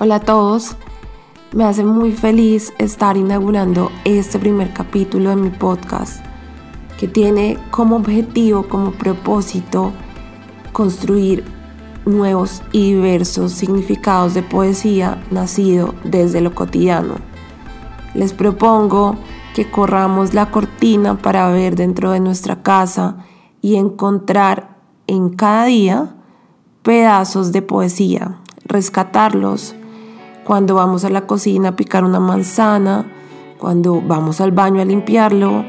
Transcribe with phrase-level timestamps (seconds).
[0.00, 0.76] Hola a todos,
[1.52, 6.22] me hace muy feliz estar inaugurando este primer capítulo de mi podcast
[6.98, 9.92] que tiene como objetivo, como propósito,
[10.72, 11.44] construir
[12.04, 17.14] nuevos y diversos significados de poesía nacido desde lo cotidiano.
[18.14, 19.16] Les propongo
[19.54, 23.24] que corramos la cortina para ver dentro de nuestra casa
[23.64, 24.76] y encontrar
[25.06, 26.16] en cada día
[26.82, 29.74] pedazos de poesía, rescatarlos
[30.44, 33.10] cuando vamos a la cocina a picar una manzana,
[33.58, 35.64] cuando vamos al baño a limpiarlo,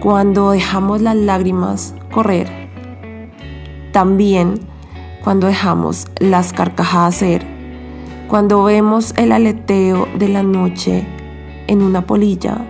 [0.00, 2.50] cuando dejamos las lágrimas correr.
[3.92, 4.54] También
[5.22, 7.46] cuando dejamos las carcajadas ser,
[8.26, 11.06] cuando vemos el aleteo de la noche
[11.68, 12.66] en una polilla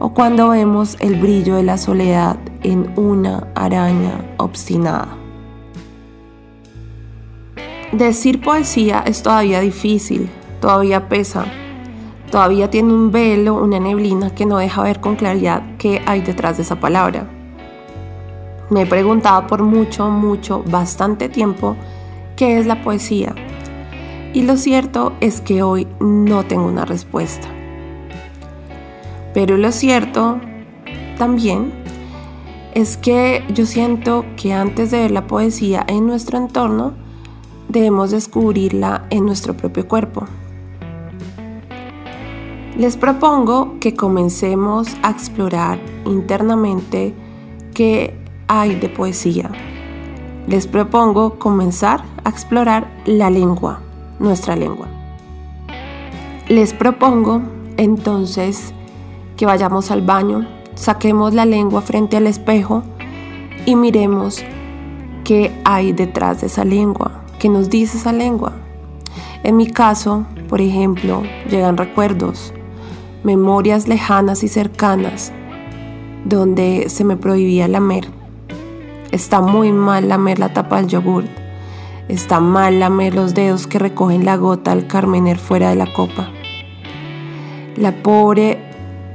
[0.00, 5.08] o cuando vemos el brillo de la soledad en una araña obstinada.
[7.92, 11.44] Decir poesía es todavía difícil, todavía pesa,
[12.30, 16.56] todavía tiene un velo, una neblina que no deja ver con claridad qué hay detrás
[16.56, 17.28] de esa palabra.
[18.70, 21.76] Me he preguntado por mucho, mucho, bastante tiempo
[22.36, 23.34] qué es la poesía.
[24.32, 27.48] Y lo cierto es que hoy no tengo una respuesta.
[29.34, 30.38] Pero lo cierto
[31.18, 31.72] también
[32.74, 36.92] es que yo siento que antes de ver la poesía en nuestro entorno,
[37.68, 40.26] debemos descubrirla en nuestro propio cuerpo.
[42.76, 47.14] Les propongo que comencemos a explorar internamente
[47.74, 48.16] qué
[48.48, 49.50] hay de poesía.
[50.46, 53.80] Les propongo comenzar a explorar la lengua,
[54.18, 54.88] nuestra lengua.
[56.48, 57.42] Les propongo
[57.76, 58.72] entonces
[59.36, 62.82] que vayamos al baño, saquemos la lengua frente al espejo
[63.66, 64.42] y miremos
[65.24, 68.52] qué hay detrás de esa lengua, qué nos dice esa lengua.
[69.42, 72.52] En mi caso, por ejemplo, llegan recuerdos,
[73.22, 75.32] memorias lejanas y cercanas,
[76.24, 78.08] donde se me prohibía lamer.
[79.12, 81.24] Está muy mal lamer la tapa del yogur.
[82.08, 86.28] Está mal lamer los dedos que recogen la gota al carmener fuera de la copa.
[87.76, 88.58] La pobre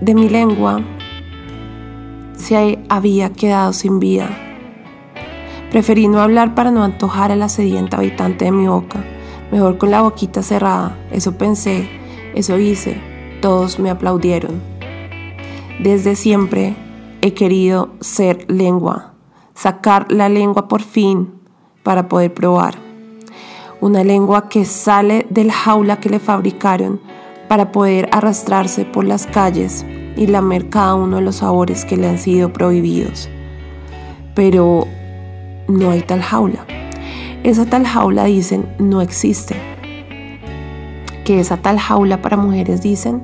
[0.02, 0.82] de mi lengua
[2.38, 4.30] se había quedado sin vida.
[5.72, 9.04] Preferí no hablar para no antojar a la sedienta habitante de mi boca.
[9.52, 10.98] Mejor con la boquita cerrada.
[11.12, 11.90] Eso pensé,
[12.34, 12.98] eso hice,
[13.42, 14.62] todos me aplaudieron.
[15.82, 16.76] Desde siempre
[17.22, 19.14] he querido ser lengua,
[19.54, 21.34] sacar la lengua por fin
[21.84, 22.76] para poder probar.
[23.82, 27.02] Una lengua que sale del jaula que le fabricaron
[27.50, 32.08] para poder arrastrarse por las calles y lamer cada uno de los sabores que le
[32.08, 33.30] han sido prohibidos.
[34.34, 34.88] Pero
[35.68, 36.66] no hay tal jaula.
[37.44, 39.56] Esa tal jaula dicen no existe
[41.26, 43.24] que esa tal jaula para mujeres dicen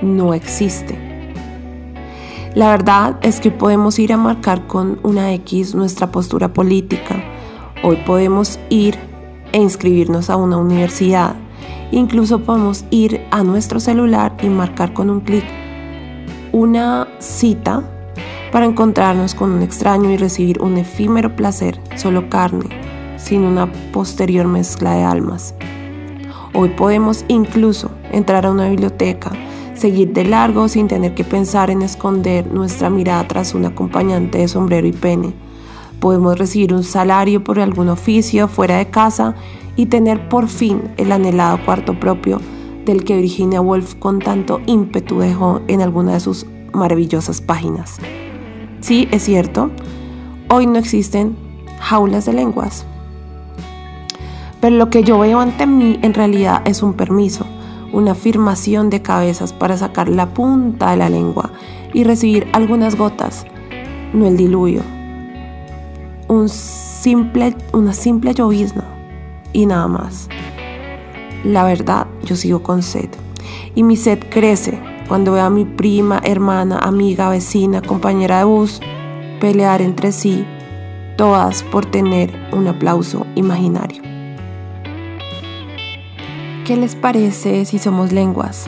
[0.00, 0.98] no existe.
[2.54, 7.22] La verdad es que podemos ir a marcar con una X nuestra postura política.
[7.82, 8.98] Hoy podemos ir
[9.52, 11.34] e inscribirnos a una universidad.
[11.92, 15.44] Incluso podemos ir a nuestro celular y marcar con un clic
[16.52, 17.82] una cita
[18.52, 22.66] para encontrarnos con un extraño y recibir un efímero placer, solo carne,
[23.16, 25.54] sin una posterior mezcla de almas.
[26.52, 29.30] Hoy podemos incluso entrar a una biblioteca,
[29.74, 34.48] seguir de largo sin tener que pensar en esconder nuestra mirada tras un acompañante de
[34.48, 35.32] sombrero y pene.
[36.00, 39.34] Podemos recibir un salario por algún oficio fuera de casa
[39.76, 42.40] y tener por fin el anhelado cuarto propio
[42.84, 47.98] del que Virginia Woolf con tanto ímpetu dejó en alguna de sus maravillosas páginas.
[48.80, 49.70] Sí, es cierto,
[50.48, 51.36] hoy no existen
[51.80, 52.86] jaulas de lenguas,
[54.60, 57.46] pero lo que yo veo ante mí en realidad es un permiso,
[57.92, 61.50] una afirmación de cabezas para sacar la punta de la lengua
[61.92, 63.46] y recibir algunas gotas,
[64.12, 64.82] no el diluvio.
[66.28, 68.84] Un simple, una simple llovizna
[69.52, 70.28] y nada más.
[71.44, 73.08] La verdad, yo sigo con sed.
[73.74, 74.78] Y mi sed crece
[75.08, 78.80] cuando veo a mi prima, hermana, amiga, vecina, compañera de bus
[79.40, 80.44] pelear entre sí,
[81.16, 84.02] todas por tener un aplauso imaginario.
[86.64, 88.66] ¿Qué les parece si somos lenguas?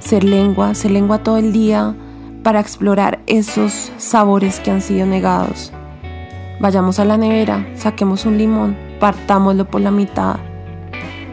[0.00, 1.94] Ser lengua, ser lengua todo el día
[2.42, 5.72] para explorar esos sabores que han sido negados.
[6.60, 10.36] Vayamos a la nevera, saquemos un limón, partámoslo por la mitad.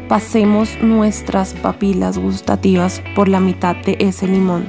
[0.08, 4.66] Pasemos nuestras papilas gustativas por la mitad de ese limón.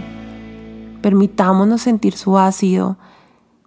[1.02, 2.96] Permitámonos sentir su ácido,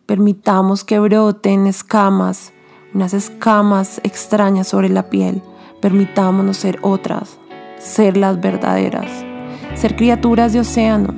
[0.09, 2.51] Permitamos que broten escamas,
[2.95, 5.43] unas escamas extrañas sobre la piel.
[5.83, 7.37] Permitámonos ser otras,
[7.77, 9.23] ser las verdaderas,
[9.75, 11.13] ser criaturas de océano,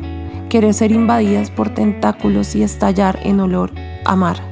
[0.49, 3.71] querer ser invadidas por tentáculos y estallar en olor
[4.03, 4.50] a mar.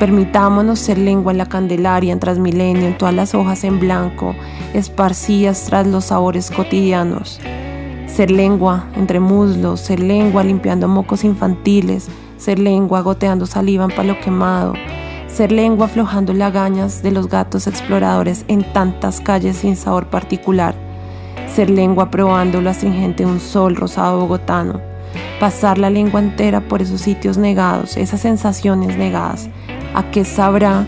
[0.00, 4.34] Permitámonos ser lengua en la Candelaria, en Transmilenio, en todas las hojas en blanco,
[4.72, 7.38] esparcidas tras los sabores cotidianos.
[8.06, 12.08] Ser lengua entre muslos, ser lengua limpiando mocos infantiles,
[12.38, 14.72] ser lengua goteando saliva en palo quemado,
[15.28, 20.74] ser lengua aflojando lagañas de los gatos exploradores en tantas calles sin sabor particular,
[21.46, 24.80] ser lengua probando lo astringente de un sol rosado bogotano,
[25.38, 29.50] pasar la lengua entera por esos sitios negados, esas sensaciones negadas,
[29.94, 30.86] ¿a qué sabrá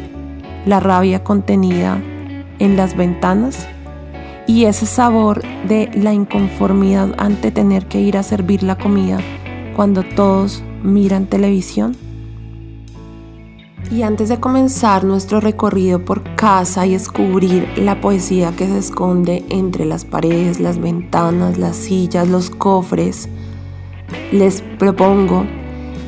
[0.67, 2.01] la rabia contenida
[2.59, 3.67] en las ventanas?
[4.47, 9.19] Y ese sabor de la inconformidad ante tener que ir a servir la comida
[9.75, 11.97] cuando todos miran televisión?
[13.91, 19.45] Y antes de comenzar nuestro recorrido por casa y descubrir la poesía que se esconde
[19.51, 23.29] entre las paredes, las ventanas, las sillas, los cofres,
[24.31, 25.45] les propongo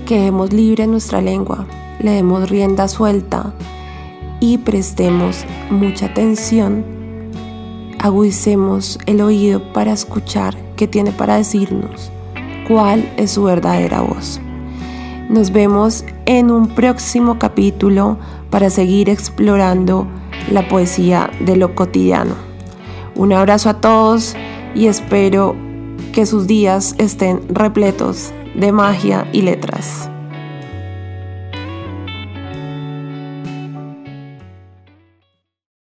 [0.07, 1.67] que demos libre nuestra lengua,
[2.05, 3.55] le demos rienda suelta
[4.39, 6.85] y prestemos mucha atención,
[7.99, 12.13] agudicemos el oído para escuchar qué tiene para decirnos,
[12.69, 14.39] cuál es su verdadera voz.
[15.31, 18.19] Nos vemos en un próximo capítulo
[18.51, 20.07] para seguir explorando
[20.53, 22.35] la poesía de lo cotidiano.
[23.15, 24.37] Un abrazo a todos
[24.75, 25.57] y espero
[26.13, 30.11] que sus días estén repletos de magia y letras.